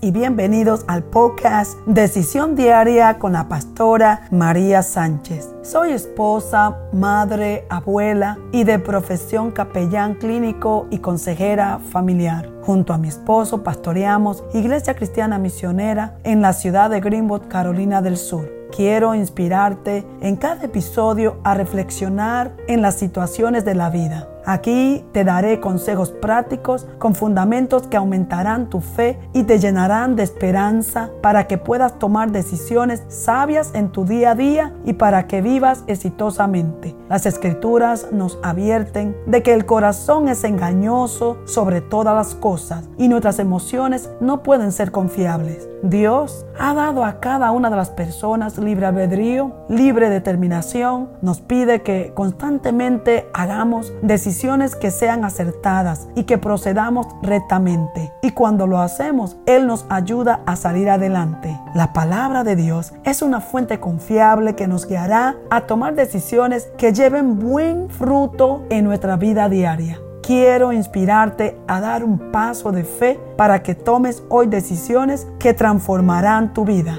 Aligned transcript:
y 0.00 0.10
bienvenidos 0.10 0.84
al 0.88 1.02
podcast 1.02 1.78
Decisión 1.86 2.54
Diaria 2.54 3.18
con 3.18 3.32
la 3.32 3.48
pastora 3.48 4.28
María 4.30 4.82
Sánchez. 4.82 5.54
Soy 5.62 5.92
esposa, 5.92 6.76
madre, 6.92 7.66
abuela 7.70 8.38
y 8.52 8.64
de 8.64 8.78
profesión 8.78 9.50
capellán 9.50 10.14
clínico 10.14 10.86
y 10.90 10.98
consejera 10.98 11.78
familiar. 11.78 12.50
Junto 12.62 12.92
a 12.92 12.98
mi 12.98 13.08
esposo 13.08 13.62
pastoreamos 13.62 14.44
Iglesia 14.52 14.94
Cristiana 14.94 15.38
Misionera 15.38 16.18
en 16.24 16.42
la 16.42 16.52
ciudad 16.52 16.90
de 16.90 17.00
Greenwood, 17.00 17.48
Carolina 17.48 18.02
del 18.02 18.18
Sur. 18.18 18.52
Quiero 18.76 19.14
inspirarte 19.14 20.04
en 20.20 20.36
cada 20.36 20.64
episodio 20.64 21.38
a 21.42 21.54
reflexionar 21.54 22.54
en 22.68 22.82
las 22.82 22.96
situaciones 22.96 23.64
de 23.64 23.74
la 23.74 23.88
vida 23.88 24.28
Aquí 24.48 25.04
te 25.10 25.24
daré 25.24 25.58
consejos 25.58 26.12
prácticos 26.12 26.86
con 27.00 27.16
fundamentos 27.16 27.88
que 27.88 27.96
aumentarán 27.96 28.70
tu 28.70 28.80
fe 28.80 29.18
y 29.32 29.42
te 29.42 29.58
llenarán 29.58 30.14
de 30.14 30.22
esperanza 30.22 31.10
para 31.20 31.48
que 31.48 31.58
puedas 31.58 31.98
tomar 31.98 32.30
decisiones 32.30 33.02
sabias 33.08 33.72
en 33.74 33.90
tu 33.90 34.04
día 34.04 34.30
a 34.30 34.34
día 34.36 34.72
y 34.84 34.92
para 34.92 35.26
que 35.26 35.42
vivas 35.42 35.82
exitosamente. 35.88 36.94
Las 37.08 37.26
escrituras 37.26 38.12
nos 38.12 38.38
advierten 38.44 39.16
de 39.26 39.42
que 39.42 39.52
el 39.52 39.66
corazón 39.66 40.28
es 40.28 40.44
engañoso 40.44 41.38
sobre 41.44 41.80
todas 41.80 42.14
las 42.14 42.36
cosas 42.36 42.88
y 42.98 43.08
nuestras 43.08 43.40
emociones 43.40 44.10
no 44.20 44.44
pueden 44.44 44.70
ser 44.70 44.92
confiables. 44.92 45.68
Dios 45.82 46.46
ha 46.58 46.72
dado 46.72 47.04
a 47.04 47.18
cada 47.18 47.50
una 47.50 47.68
de 47.68 47.76
las 47.76 47.90
personas 47.90 48.58
libre 48.58 48.86
albedrío, 48.86 49.52
libre 49.68 50.08
determinación. 50.08 51.10
Nos 51.20 51.40
pide 51.40 51.82
que 51.82 52.12
constantemente 52.14 53.28
hagamos 53.34 53.92
decisiones 54.02 54.35
que 54.80 54.90
sean 54.90 55.24
acertadas 55.24 56.08
y 56.14 56.24
que 56.24 56.36
procedamos 56.36 57.06
rectamente. 57.22 58.12
Y 58.22 58.32
cuando 58.32 58.66
lo 58.66 58.80
hacemos, 58.80 59.36
Él 59.46 59.66
nos 59.66 59.86
ayuda 59.88 60.40
a 60.44 60.56
salir 60.56 60.90
adelante. 60.90 61.58
La 61.74 61.92
palabra 61.92 62.44
de 62.44 62.54
Dios 62.54 62.92
es 63.04 63.22
una 63.22 63.40
fuente 63.40 63.80
confiable 63.80 64.54
que 64.54 64.66
nos 64.66 64.86
guiará 64.86 65.36
a 65.50 65.62
tomar 65.62 65.94
decisiones 65.94 66.68
que 66.76 66.92
lleven 66.92 67.38
buen 67.38 67.88
fruto 67.88 68.64
en 68.68 68.84
nuestra 68.84 69.16
vida 69.16 69.48
diaria 69.48 70.00
quiero 70.22 70.72
inspirarte 70.72 71.56
a 71.68 71.80
dar 71.80 72.02
un 72.02 72.32
paso 72.32 72.72
de 72.72 72.82
fe 72.82 73.20
para 73.36 73.62
que 73.62 73.76
tomes 73.76 74.24
hoy 74.28 74.48
decisiones 74.48 75.24
que 75.38 75.54
transformarán 75.54 76.52
tu 76.52 76.64
vida. 76.64 76.98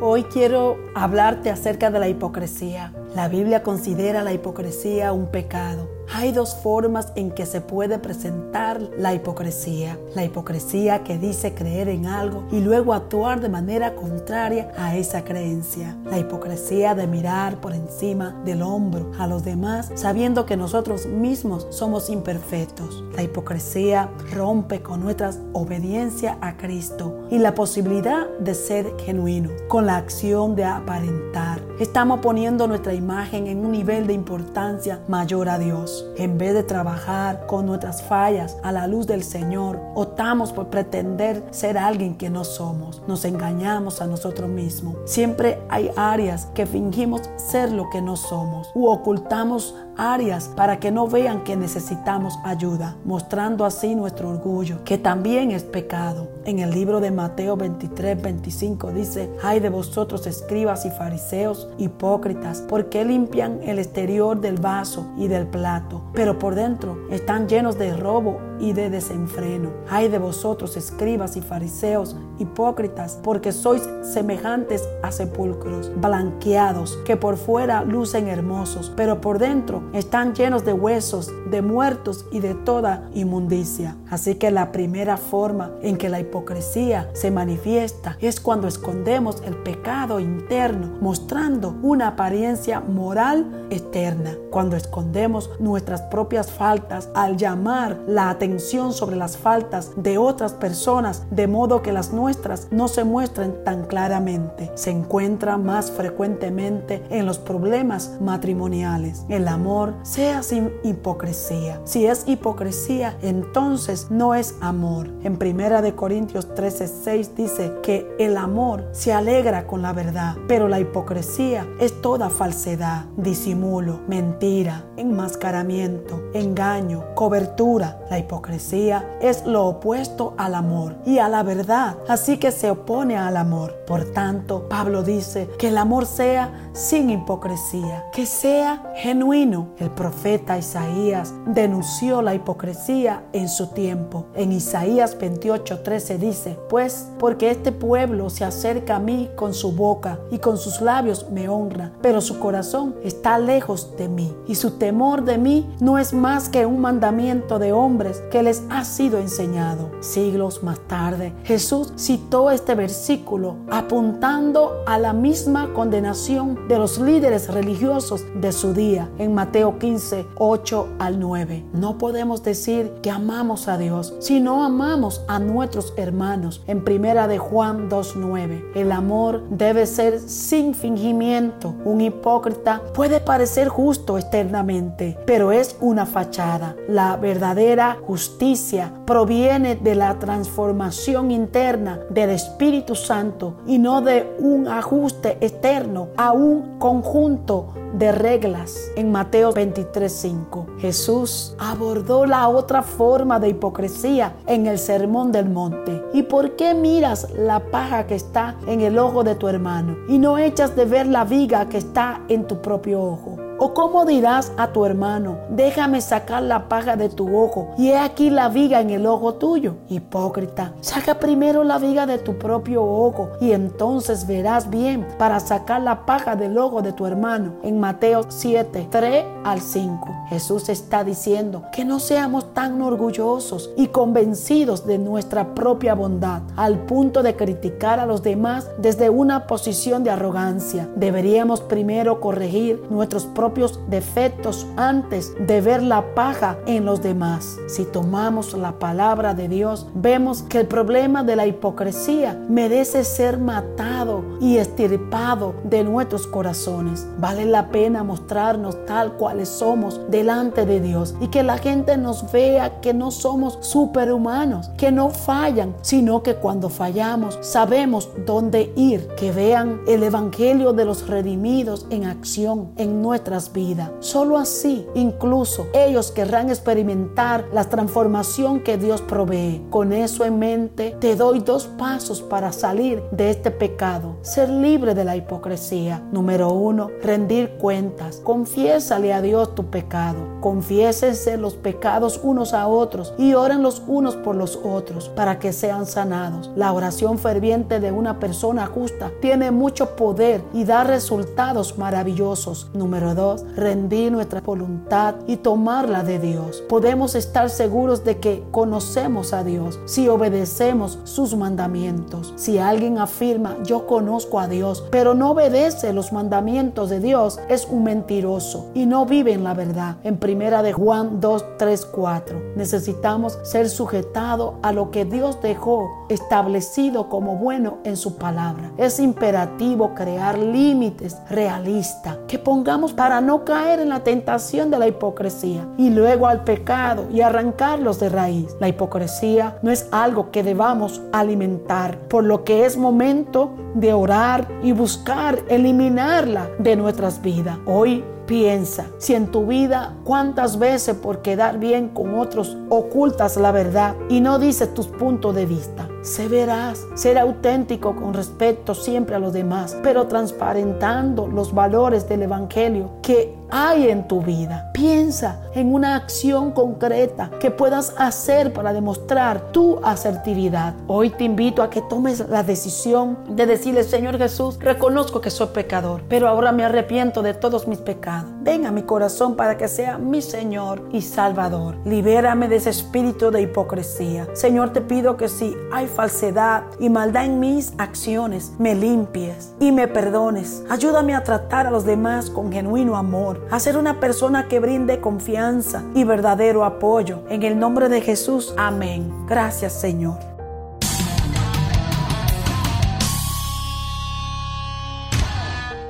Hoy 0.00 0.22
quiero 0.22 0.78
hablarte 0.94 1.50
acerca 1.50 1.90
de 1.90 1.98
la 1.98 2.08
hipocresía. 2.08 2.92
La 3.16 3.28
Biblia 3.28 3.64
considera 3.64 4.22
la 4.22 4.32
hipocresía 4.32 5.12
un 5.12 5.32
pecado. 5.32 5.97
Hay 6.12 6.32
dos 6.32 6.54
formas 6.54 7.12
en 7.16 7.30
que 7.30 7.44
se 7.44 7.60
puede 7.60 7.98
presentar 7.98 8.80
la 8.98 9.14
hipocresía. 9.14 9.98
La 10.14 10.24
hipocresía 10.24 11.04
que 11.04 11.18
dice 11.18 11.54
creer 11.54 11.88
en 11.88 12.06
algo 12.06 12.44
y 12.50 12.60
luego 12.60 12.94
actuar 12.94 13.40
de 13.40 13.48
manera 13.48 13.94
contraria 13.94 14.72
a 14.76 14.96
esa 14.96 15.22
creencia. 15.22 15.96
La 16.10 16.18
hipocresía 16.18 16.94
de 16.94 17.06
mirar 17.06 17.60
por 17.60 17.74
encima 17.74 18.40
del 18.44 18.62
hombro 18.62 19.12
a 19.18 19.26
los 19.26 19.44
demás 19.44 19.90
sabiendo 19.94 20.46
que 20.46 20.56
nosotros 20.56 21.06
mismos 21.06 21.66
somos 21.70 22.08
imperfectos. 22.08 23.04
La 23.14 23.22
hipocresía 23.22 24.08
rompe 24.34 24.80
con 24.80 25.00
nuestra 25.00 25.30
obediencia 25.52 26.38
a 26.40 26.56
Cristo 26.56 27.26
y 27.30 27.38
la 27.38 27.54
posibilidad 27.54 28.28
de 28.40 28.54
ser 28.54 28.94
genuino 28.98 29.50
con 29.68 29.86
la 29.86 29.96
acción 29.96 30.56
de 30.56 30.64
aparentar. 30.64 31.60
Estamos 31.78 32.20
poniendo 32.20 32.66
nuestra 32.66 32.94
imagen 32.94 33.46
en 33.46 33.64
un 33.64 33.72
nivel 33.72 34.06
de 34.06 34.14
importancia 34.14 35.00
mayor 35.06 35.48
a 35.48 35.58
Dios. 35.58 35.97
En 36.16 36.38
vez 36.38 36.54
de 36.54 36.62
trabajar 36.62 37.46
con 37.46 37.66
nuestras 37.66 38.02
fallas 38.02 38.56
a 38.62 38.72
la 38.72 38.86
luz 38.86 39.06
del 39.06 39.22
Señor, 39.22 39.80
optamos 39.94 40.52
por 40.52 40.68
pretender 40.68 41.44
ser 41.50 41.78
alguien 41.78 42.16
que 42.16 42.30
no 42.30 42.44
somos. 42.44 43.02
Nos 43.06 43.24
engañamos 43.24 44.00
a 44.00 44.06
nosotros 44.06 44.48
mismos. 44.48 44.96
Siempre 45.04 45.58
hay 45.68 45.90
áreas 45.96 46.46
que 46.54 46.66
fingimos 46.66 47.22
ser 47.36 47.72
lo 47.72 47.90
que 47.90 48.02
no 48.02 48.16
somos 48.16 48.70
u 48.74 48.86
ocultamos 48.86 49.74
áreas 49.98 50.48
para 50.56 50.78
que 50.78 50.90
no 50.90 51.08
vean 51.08 51.42
que 51.42 51.56
necesitamos 51.56 52.38
ayuda, 52.44 52.96
mostrando 53.04 53.64
así 53.64 53.94
nuestro 53.94 54.30
orgullo, 54.30 54.84
que 54.84 54.96
también 54.96 55.50
es 55.50 55.64
pecado. 55.64 56.28
En 56.44 56.60
el 56.60 56.70
libro 56.70 57.00
de 57.00 57.10
Mateo 57.10 57.56
23, 57.56 58.22
25 58.22 58.92
dice, 58.92 59.30
ay 59.42 59.60
de 59.60 59.68
vosotros 59.68 60.26
escribas 60.26 60.86
y 60.86 60.90
fariseos 60.90 61.68
hipócritas, 61.78 62.62
porque 62.68 63.04
limpian 63.04 63.60
el 63.64 63.78
exterior 63.78 64.40
del 64.40 64.56
vaso 64.56 65.06
y 65.18 65.26
del 65.26 65.46
plato, 65.46 65.87
pero 66.12 66.38
por 66.38 66.54
dentro 66.54 66.98
están 67.10 67.48
llenos 67.48 67.78
de 67.78 67.96
robo 67.96 68.40
y 68.58 68.72
de 68.72 68.90
desenfreno. 68.90 69.70
Ay 69.88 70.08
de 70.08 70.18
vosotros 70.18 70.76
escribas 70.76 71.36
y 71.36 71.40
fariseos 71.40 72.16
hipócritas, 72.38 73.18
porque 73.22 73.52
sois 73.52 73.88
semejantes 74.02 74.88
a 75.02 75.10
sepulcros, 75.10 75.90
blanqueados, 76.00 76.96
que 77.04 77.16
por 77.16 77.36
fuera 77.36 77.84
lucen 77.84 78.28
hermosos, 78.28 78.92
pero 78.96 79.20
por 79.20 79.38
dentro 79.38 79.82
están 79.92 80.34
llenos 80.34 80.64
de 80.64 80.72
huesos, 80.72 81.32
de 81.50 81.62
muertos 81.62 82.26
y 82.30 82.40
de 82.40 82.54
toda 82.54 83.08
inmundicia. 83.14 83.96
Así 84.10 84.36
que 84.36 84.50
la 84.50 84.72
primera 84.72 85.16
forma 85.16 85.72
en 85.82 85.96
que 85.96 86.08
la 86.08 86.20
hipocresía 86.20 87.10
se 87.12 87.30
manifiesta 87.30 88.16
es 88.20 88.40
cuando 88.40 88.68
escondemos 88.68 89.42
el 89.44 89.56
pecado 89.56 90.20
interno, 90.20 90.96
mostrando 91.00 91.76
una 91.82 92.08
apariencia 92.08 92.80
moral 92.80 93.66
externa. 93.70 94.36
Cuando 94.50 94.76
escondemos 94.76 95.50
nuestras 95.78 96.02
propias 96.02 96.50
faltas 96.50 97.08
al 97.14 97.36
llamar 97.36 97.98
la 98.08 98.30
atención 98.30 98.92
sobre 98.92 99.14
las 99.14 99.36
faltas 99.36 99.92
de 99.94 100.18
otras 100.18 100.52
personas, 100.52 101.22
de 101.30 101.46
modo 101.46 101.82
que 101.82 101.92
las 101.92 102.12
nuestras 102.12 102.66
no 102.72 102.88
se 102.88 103.04
muestren 103.04 103.62
tan 103.62 103.84
claramente. 103.84 104.72
Se 104.74 104.90
encuentra 104.90 105.56
más 105.56 105.92
frecuentemente 105.92 107.04
en 107.10 107.26
los 107.26 107.38
problemas 107.38 108.18
matrimoniales. 108.20 109.24
El 109.28 109.46
amor 109.46 109.94
sea 110.02 110.42
sin 110.42 110.72
hipocresía. 110.82 111.80
Si 111.84 112.06
es 112.06 112.24
hipocresía, 112.26 113.16
entonces 113.22 114.10
no 114.10 114.34
es 114.34 114.56
amor. 114.60 115.06
En 115.22 115.36
Primera 115.36 115.80
de 115.80 115.94
Corintios 115.94 116.48
13:6 116.56 117.36
dice 117.36 117.72
que 117.84 118.04
el 118.18 118.36
amor 118.36 118.88
se 118.90 119.12
alegra 119.12 119.68
con 119.68 119.80
la 119.82 119.92
verdad, 119.92 120.34
pero 120.48 120.66
la 120.66 120.80
hipocresía 120.80 121.68
es 121.78 122.02
toda 122.02 122.30
falsedad, 122.30 123.04
disimulo, 123.16 124.00
mentira, 124.08 124.84
enmascaramiento, 124.96 125.67
engaño, 125.70 127.04
cobertura. 127.14 127.98
La 128.10 128.18
hipocresía 128.18 129.18
es 129.20 129.44
lo 129.44 129.66
opuesto 129.66 130.34
al 130.36 130.54
amor 130.54 130.96
y 131.04 131.18
a 131.18 131.28
la 131.28 131.42
verdad, 131.42 131.96
así 132.08 132.38
que 132.38 132.50
se 132.50 132.70
opone 132.70 133.16
al 133.16 133.36
amor. 133.36 133.76
Por 133.86 134.12
tanto, 134.12 134.68
Pablo 134.68 135.02
dice 135.02 135.48
que 135.58 135.68
el 135.68 135.78
amor 135.78 136.06
sea 136.06 136.70
sin 136.72 137.10
hipocresía, 137.10 138.04
que 138.12 138.26
sea 138.26 138.92
genuino, 138.96 139.68
el 139.78 139.90
profeta 139.90 140.58
Isaías 140.58 141.32
denunció 141.46 142.22
la 142.22 142.34
hipocresía 142.34 143.24
en 143.32 143.48
su 143.48 143.68
tiempo. 143.68 144.26
En 144.34 144.52
Isaías 144.52 145.18
28:13 145.18 146.18
dice, 146.18 146.58
pues 146.68 147.08
porque 147.18 147.50
este 147.50 147.72
pueblo 147.72 148.30
se 148.30 148.44
acerca 148.44 148.96
a 148.96 149.00
mí 149.00 149.30
con 149.36 149.54
su 149.54 149.72
boca 149.72 150.18
y 150.30 150.38
con 150.38 150.58
sus 150.58 150.80
labios 150.80 151.30
me 151.30 151.48
honra, 151.48 151.92
pero 152.02 152.20
su 152.20 152.38
corazón 152.38 152.94
está 153.02 153.38
lejos 153.38 153.96
de 153.96 154.08
mí 154.08 154.34
y 154.46 154.54
su 154.54 154.72
temor 154.72 155.24
de 155.24 155.38
mí 155.38 155.57
no 155.80 155.98
es 155.98 156.12
más 156.12 156.48
que 156.48 156.66
un 156.66 156.80
mandamiento 156.80 157.58
de 157.58 157.72
hombres 157.72 158.22
que 158.30 158.42
les 158.42 158.62
ha 158.70 158.84
sido 158.84 159.18
enseñado. 159.18 159.90
Siglos 160.00 160.62
más 160.62 160.80
tarde, 160.80 161.32
Jesús 161.44 161.92
citó 161.96 162.50
este 162.50 162.74
versículo 162.74 163.56
apuntando 163.70 164.82
a 164.86 164.98
la 164.98 165.12
misma 165.12 165.72
condenación 165.74 166.68
de 166.68 166.78
los 166.78 166.98
líderes 166.98 167.52
religiosos 167.52 168.24
de 168.34 168.52
su 168.52 168.74
día 168.74 169.08
en 169.18 169.34
Mateo 169.34 169.78
15, 169.78 170.26
8 170.36 170.88
al 170.98 171.20
9. 171.20 171.64
No 171.72 171.98
podemos 171.98 172.42
decir 172.42 172.92
que 173.02 173.10
amamos 173.10 173.68
a 173.68 173.78
Dios 173.78 174.14
si 174.18 174.40
no 174.40 174.64
amamos 174.64 175.22
a 175.28 175.38
nuestros 175.38 175.92
hermanos. 175.96 176.62
En 176.66 176.84
primera 176.84 177.28
de 177.28 177.38
Juan 177.38 177.88
2.9, 177.88 178.72
el 178.74 178.92
amor 178.92 179.42
debe 179.50 179.86
ser 179.86 180.20
sin 180.20 180.74
fingimiento. 180.74 181.74
Un 181.84 182.00
hipócrita 182.00 182.82
puede 182.94 183.20
parecer 183.20 183.68
justo 183.68 184.18
externamente, 184.18 185.18
pero 185.26 185.37
es 185.38 185.76
una 185.80 186.04
fachada. 186.04 186.74
La 186.88 187.16
verdadera 187.16 187.96
justicia 188.06 188.92
proviene 189.06 189.76
de 189.76 189.94
la 189.94 190.18
transformación 190.18 191.30
interna 191.30 192.00
del 192.10 192.30
Espíritu 192.30 192.94
Santo 192.94 193.58
y 193.66 193.78
no 193.78 194.00
de 194.00 194.34
un 194.40 194.66
ajuste 194.66 195.38
externo 195.40 196.08
a 196.16 196.32
un 196.32 196.78
conjunto 196.78 197.72
de 197.92 198.12
reglas. 198.12 198.90
En 198.96 199.12
Mateo 199.12 199.52
23:5, 199.52 200.66
Jesús 200.78 201.54
abordó 201.58 202.26
la 202.26 202.48
otra 202.48 202.82
forma 202.82 203.38
de 203.38 203.50
hipocresía 203.50 204.34
en 204.46 204.66
el 204.66 204.78
Sermón 204.78 205.32
del 205.32 205.48
Monte. 205.48 206.02
¿Y 206.12 206.24
por 206.24 206.56
qué 206.56 206.74
miras 206.74 207.30
la 207.30 207.60
paja 207.70 208.06
que 208.06 208.16
está 208.16 208.56
en 208.66 208.80
el 208.80 208.98
ojo 208.98 209.24
de 209.24 209.36
tu 209.36 209.48
hermano 209.48 209.96
y 210.08 210.18
no 210.18 210.36
echas 210.36 210.74
de 210.76 210.84
ver 210.84 211.06
la 211.06 211.24
viga 211.24 211.68
que 211.68 211.78
está 211.78 212.20
en 212.28 212.46
tu 212.46 212.60
propio 212.60 213.00
ojo? 213.00 213.37
¿O 213.60 213.74
cómo 213.74 214.04
dirás 214.04 214.52
a 214.56 214.68
tu 214.68 214.84
hermano, 214.84 215.38
déjame 215.50 216.00
sacar 216.00 216.44
la 216.44 216.68
paja 216.68 216.94
de 216.94 217.08
tu 217.08 217.36
ojo 217.36 217.74
y 217.76 217.88
he 217.88 217.98
aquí 217.98 218.30
la 218.30 218.48
viga 218.48 218.80
en 218.80 218.90
el 218.90 219.04
ojo 219.04 219.34
tuyo? 219.34 219.74
Hipócrita, 219.88 220.74
saca 220.80 221.18
primero 221.18 221.64
la 221.64 221.78
viga 221.78 222.06
de 222.06 222.18
tu 222.18 222.38
propio 222.38 222.84
ojo 222.84 223.30
y 223.40 223.50
entonces 223.50 224.28
verás 224.28 224.70
bien 224.70 225.04
para 225.18 225.40
sacar 225.40 225.82
la 225.82 226.06
paja 226.06 226.36
del 226.36 226.56
ojo 226.56 226.82
de 226.82 226.92
tu 226.92 227.04
hermano. 227.04 227.54
En 227.64 227.80
Mateo 227.80 228.26
7, 228.28 228.86
3 228.92 229.24
al 229.42 229.60
5. 229.60 230.08
Jesús 230.28 230.68
está 230.68 231.02
diciendo 231.02 231.64
que 231.72 231.84
no 231.84 231.98
seamos 231.98 232.54
tan 232.54 232.80
orgullosos 232.80 233.70
y 233.76 233.88
convencidos 233.88 234.86
de 234.86 234.98
nuestra 234.98 235.56
propia 235.56 235.94
bondad 235.94 236.42
al 236.54 236.78
punto 236.86 237.24
de 237.24 237.34
criticar 237.34 237.98
a 237.98 238.06
los 238.06 238.22
demás 238.22 238.70
desde 238.78 239.10
una 239.10 239.48
posición 239.48 240.04
de 240.04 240.10
arrogancia. 240.10 240.88
Deberíamos 240.94 241.60
primero 241.60 242.20
corregir 242.20 242.84
nuestros 242.88 243.26
propios 243.26 243.47
defectos 243.88 244.66
antes 244.76 245.34
de 245.46 245.60
ver 245.60 245.82
la 245.82 246.14
paja 246.14 246.58
en 246.66 246.84
los 246.84 247.02
demás. 247.02 247.58
Si 247.68 247.84
tomamos 247.84 248.54
la 248.54 248.78
palabra 248.78 249.34
de 249.34 249.48
Dios, 249.48 249.86
vemos 249.94 250.42
que 250.42 250.60
el 250.60 250.66
problema 250.66 251.24
de 251.24 251.36
la 251.36 251.46
hipocresía 251.46 252.40
merece 252.48 253.04
ser 253.04 253.38
matado 253.38 254.24
y 254.40 254.58
estirpado 254.58 255.54
de 255.64 255.84
nuestros 255.84 256.26
corazones. 256.26 257.06
Vale 257.18 257.44
la 257.44 257.70
pena 257.70 258.04
mostrarnos 258.04 258.84
tal 258.86 259.14
cuales 259.14 259.48
somos 259.48 260.00
delante 260.10 260.66
de 260.66 260.80
Dios 260.80 261.14
y 261.20 261.28
que 261.28 261.42
la 261.42 261.58
gente 261.58 261.96
nos 261.96 262.30
vea 262.32 262.80
que 262.80 262.94
no 262.94 263.10
somos 263.10 263.58
superhumanos, 263.60 264.68
que 264.76 264.92
no 264.92 265.10
fallan, 265.10 265.74
sino 265.82 266.22
que 266.22 266.34
cuando 266.34 266.68
fallamos 266.68 267.38
sabemos 267.40 268.10
dónde 268.26 268.72
ir, 268.76 269.08
que 269.16 269.32
vean 269.32 269.80
el 269.86 270.02
Evangelio 270.02 270.72
de 270.72 270.84
los 270.84 271.06
redimidos 271.08 271.86
en 271.90 272.04
acción 272.04 272.70
en 272.76 273.02
nuestras 273.38 273.52
vidas. 273.52 273.90
Solo 274.00 274.36
así, 274.36 274.86
incluso 274.94 275.66
ellos 275.72 276.10
querrán 276.10 276.48
experimentar 276.48 277.46
la 277.52 277.64
transformación 277.64 278.60
que 278.60 278.76
Dios 278.76 279.00
provee. 279.02 279.64
Con 279.70 279.92
eso 279.92 280.24
en 280.24 280.38
mente, 280.38 280.96
te 281.00 281.14
doy 281.14 281.40
dos 281.40 281.66
pasos 281.66 282.20
para 282.20 282.52
salir 282.52 283.02
de 283.12 283.30
este 283.30 283.50
pecado. 283.50 284.16
Ser 284.22 284.50
libre 284.50 284.94
de 284.94 285.04
la 285.04 285.16
hipocresía. 285.16 286.02
Número 286.12 286.52
uno, 286.52 286.90
rendir 287.02 287.50
cuentas. 287.58 288.20
Confiésale 288.24 289.12
a 289.12 289.22
Dios 289.22 289.54
tu 289.54 289.66
pecado. 289.66 290.18
Confiésense 290.40 291.36
los 291.36 291.54
pecados 291.54 292.20
unos 292.22 292.52
a 292.54 292.66
otros 292.66 293.14
y 293.18 293.34
oren 293.34 293.62
los 293.62 293.82
unos 293.86 294.16
por 294.16 294.34
los 294.34 294.56
otros 294.56 295.08
para 295.10 295.38
que 295.38 295.52
sean 295.52 295.86
sanados. 295.86 296.50
La 296.56 296.72
oración 296.72 297.18
ferviente 297.18 297.80
de 297.80 297.92
una 297.92 298.18
persona 298.18 298.66
justa 298.66 299.12
tiene 299.20 299.50
mucho 299.50 299.96
poder 299.96 300.42
y 300.52 300.64
da 300.64 300.84
resultados 300.84 301.78
maravillosos. 301.78 302.70
Número 302.72 303.14
dos, 303.14 303.27
rendir 303.56 304.12
nuestra 304.12 304.40
voluntad 304.40 305.16
y 305.26 305.36
tomarla 305.36 306.02
de 306.02 306.18
Dios. 306.18 306.62
Podemos 306.68 307.14
estar 307.14 307.50
seguros 307.50 308.04
de 308.04 308.18
que 308.18 308.44
conocemos 308.50 309.32
a 309.32 309.44
Dios 309.44 309.78
si 309.86 310.08
obedecemos 310.08 310.98
sus 311.04 311.36
mandamientos. 311.36 312.32
Si 312.36 312.58
alguien 312.58 312.98
afirma 312.98 313.56
yo 313.64 313.86
conozco 313.86 314.40
a 314.40 314.48
Dios, 314.48 314.84
pero 314.90 315.14
no 315.14 315.30
obedece 315.30 315.92
los 315.92 316.12
mandamientos 316.12 316.90
de 316.90 317.00
Dios, 317.00 317.38
es 317.48 317.66
un 317.66 317.84
mentiroso 317.84 318.70
y 318.74 318.86
no 318.86 319.06
vive 319.06 319.32
en 319.32 319.44
la 319.44 319.54
verdad. 319.54 319.96
En 320.04 320.18
primera 320.18 320.62
de 320.62 320.72
Juan 320.72 321.20
2, 321.20 321.44
3, 321.58 321.86
4. 321.86 322.42
Necesitamos 322.56 323.38
ser 323.42 323.68
sujetados 323.68 324.54
a 324.62 324.72
lo 324.72 324.90
que 324.90 325.04
Dios 325.04 325.40
dejó 325.42 325.88
establecido 326.08 327.08
como 327.08 327.36
bueno 327.36 327.78
en 327.84 327.96
su 327.96 328.16
palabra. 328.16 328.72
Es 328.76 329.00
imperativo 329.00 329.94
crear 329.94 330.38
límites 330.38 331.16
realistas 331.28 332.18
que 332.26 332.38
pongamos 332.38 332.92
para 332.92 333.17
no 333.20 333.44
caer 333.44 333.80
en 333.80 333.88
la 333.88 334.04
tentación 334.04 334.70
de 334.70 334.78
la 334.78 334.88
hipocresía 334.88 335.66
y 335.76 335.90
luego 335.90 336.26
al 336.26 336.44
pecado 336.44 337.06
y 337.12 337.20
arrancarlos 337.20 338.00
de 338.00 338.08
raíz. 338.08 338.56
La 338.60 338.68
hipocresía 338.68 339.58
no 339.62 339.70
es 339.70 339.88
algo 339.90 340.30
que 340.30 340.42
debamos 340.42 341.02
alimentar, 341.12 341.98
por 342.08 342.24
lo 342.24 342.44
que 342.44 342.64
es 342.64 342.76
momento 342.76 343.54
de 343.80 343.92
orar 343.92 344.48
y 344.62 344.72
buscar 344.72 345.38
eliminarla 345.48 346.50
de 346.58 346.76
nuestras 346.76 347.22
vidas. 347.22 347.58
Hoy 347.66 348.04
Piensa 348.28 348.84
si 348.98 349.14
en 349.14 349.28
tu 349.28 349.46
vida 349.46 349.96
cuántas 350.04 350.58
veces 350.58 350.94
por 350.94 351.22
quedar 351.22 351.58
bien 351.58 351.88
con 351.88 352.18
otros 352.18 352.58
ocultas 352.68 353.38
la 353.38 353.52
verdad 353.52 353.96
y 354.10 354.20
no 354.20 354.38
dices 354.38 354.74
tus 354.74 354.86
puntos 354.86 355.34
de 355.34 355.46
vista. 355.46 355.88
Se 356.02 356.28
verás, 356.28 356.86
ser 356.94 357.16
auténtico 357.16 357.96
con 357.96 358.12
respecto 358.12 358.74
siempre 358.74 359.16
a 359.16 359.18
los 359.18 359.32
demás, 359.32 359.78
pero 359.82 360.08
transparentando 360.08 361.26
los 361.26 361.54
valores 361.54 362.06
del 362.06 362.20
Evangelio 362.20 362.90
que 363.00 363.34
hay 363.50 363.88
en 363.88 364.06
tu 364.06 364.22
vida. 364.22 364.70
Piensa 364.72 365.40
en 365.54 365.72
una 365.72 365.96
acción 365.96 366.52
concreta 366.52 367.30
que 367.40 367.50
puedas 367.50 367.94
hacer 367.98 368.52
para 368.52 368.72
demostrar 368.72 369.52
tu 369.52 369.80
asertividad. 369.82 370.74
Hoy 370.86 371.10
te 371.10 371.24
invito 371.24 371.62
a 371.62 371.70
que 371.70 371.82
tomes 371.82 372.28
la 372.28 372.42
decisión 372.42 373.18
de 373.28 373.46
decirle, 373.46 373.84
Señor 373.84 374.18
Jesús, 374.18 374.58
reconozco 374.60 375.20
que 375.20 375.30
soy 375.30 375.48
pecador, 375.48 376.02
pero 376.08 376.28
ahora 376.28 376.52
me 376.52 376.64
arrepiento 376.64 377.22
de 377.22 377.34
todos 377.34 377.66
mis 377.66 377.78
pecados. 377.78 378.30
Ven 378.42 378.66
a 378.66 378.70
mi 378.70 378.82
corazón 378.82 379.36
para 379.36 379.56
que 379.56 379.68
sea 379.68 379.98
mi 379.98 380.22
Señor 380.22 380.82
y 380.92 381.02
Salvador. 381.02 381.76
Libérame 381.84 382.48
de 382.48 382.56
ese 382.56 382.70
espíritu 382.70 383.30
de 383.30 383.42
hipocresía. 383.42 384.26
Señor, 384.34 384.72
te 384.72 384.80
pido 384.80 385.16
que 385.16 385.28
si 385.28 385.56
hay 385.72 385.86
falsedad 385.86 386.64
y 386.78 386.88
maldad 386.88 387.24
en 387.24 387.40
mis 387.40 387.72
acciones, 387.78 388.52
me 388.58 388.74
limpies 388.74 389.54
y 389.60 389.72
me 389.72 389.88
perdones. 389.88 390.62
Ayúdame 390.70 391.14
a 391.14 391.24
tratar 391.24 391.66
a 391.66 391.70
los 391.70 391.84
demás 391.84 392.30
con 392.30 392.52
genuino 392.52 392.96
amor 392.96 393.37
a 393.50 393.60
ser 393.60 393.76
una 393.76 394.00
persona 394.00 394.48
que 394.48 394.60
brinde 394.60 395.00
confianza 395.00 395.82
y 395.94 396.04
verdadero 396.04 396.64
apoyo. 396.64 397.22
En 397.28 397.42
el 397.42 397.58
nombre 397.58 397.88
de 397.88 398.00
Jesús, 398.00 398.54
amén. 398.56 399.26
Gracias 399.26 399.72
Señor. 399.72 400.18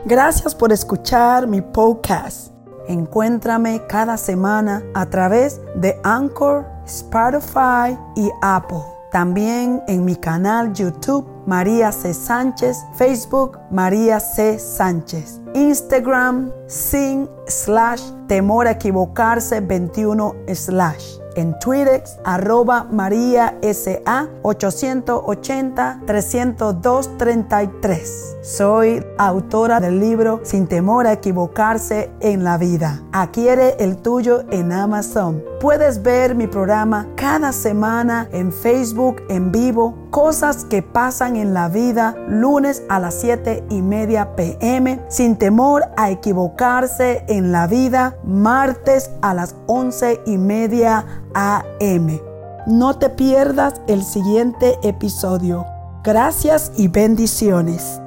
Gracias 0.05 0.55
por 0.55 0.73
escuchar 0.73 1.47
mi 1.47 1.61
podcast. 1.61 2.53
Encuéntrame 2.89 3.83
cada 3.87 4.17
semana 4.17 4.83
a 4.95 5.05
través 5.07 5.61
de 5.75 6.01
Anchor, 6.03 6.65
Spotify 6.87 7.99
y 8.17 8.31
Apple. 8.41 8.83
También 9.13 9.83
en 9.87 10.07
mi 10.07 10.17
canal 10.17 10.73
YouTube 10.73 11.27
María 11.49 11.93
C. 11.93 12.13
Sánchez, 12.13 12.85
Facebook 12.93 13.59
María 13.71 14.21
C. 14.21 14.59
Sánchez, 14.59 15.41
Instagram 15.55 16.53
sin 16.67 17.27
slash 17.47 18.03
temor 18.27 18.67
a 18.67 18.73
equivocarse 18.73 19.63
21 19.63 20.35
slash 20.53 21.19
en 21.39 21.57
Twitter, 21.61 22.03
arroba 22.25 22.85
María 22.91 23.57
SA 23.63 24.29
880 24.43 26.01
302 26.05 27.17
33. 27.17 28.37
Soy 28.43 29.05
autora 29.19 29.79
del 29.79 30.01
libro 30.01 30.41
Sin 30.43 30.67
temor 30.67 31.07
a 31.07 31.13
equivocarse 31.13 32.11
en 32.21 32.43
la 32.43 32.59
vida. 32.59 33.03
Adquiere 33.13 33.77
el 33.79 33.99
tuyo 33.99 34.43
en 34.51 34.73
Amazon. 34.73 35.45
Puedes 35.61 36.03
ver 36.03 36.35
mi 36.35 36.49
programa 36.49 37.07
cada 37.15 37.53
semana 37.53 38.29
en 38.33 38.53
Facebook 38.53 39.23
en 39.29 39.53
vivo, 39.53 40.08
cosas 40.11 40.65
que 40.65 40.83
pasan 40.83 41.37
en 41.37 41.55
la 41.55 41.69
vida, 41.69 42.15
lunes 42.29 42.83
a 42.89 42.99
las 42.99 43.15
7 43.15 43.65
y 43.71 43.83
media 43.83 44.35
pm, 44.37 45.01
sin 45.09 45.37
temor 45.37 45.85
a 45.97 46.11
equivocarse 46.11 47.25
en 47.29 47.53
la 47.53 47.67
vida, 47.67 48.17
martes 48.25 49.11
a 49.23 49.35
las 49.35 49.55
11 49.67 50.21
y 50.27 50.39
media 50.39 51.05
AM. 51.35 52.21
No 52.67 52.99
te 52.99 53.09
pierdas 53.09 53.81
el 53.87 54.03
siguiente 54.03 54.79
episodio. 54.83 55.65
Gracias 56.05 56.73
y 56.77 56.89
bendiciones. 56.89 58.01